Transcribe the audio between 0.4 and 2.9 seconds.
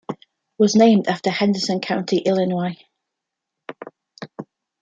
Was named after Henderson county Illinois.